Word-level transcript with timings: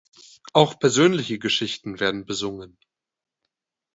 Auch 0.53 0.79
persönliche 0.79 1.37
Geschichten 1.37 1.99
werden 1.99 2.25
besungen. 2.25 2.75